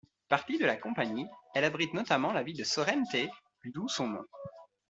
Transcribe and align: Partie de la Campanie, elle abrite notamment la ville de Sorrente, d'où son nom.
Partie 0.29 0.57
de 0.57 0.65
la 0.65 0.77
Campanie, 0.77 1.27
elle 1.53 1.63
abrite 1.63 1.93
notamment 1.93 2.33
la 2.33 2.41
ville 2.41 2.57
de 2.57 2.63
Sorrente, 2.63 3.15
d'où 3.65 3.87
son 3.87 4.07
nom. 4.07 4.25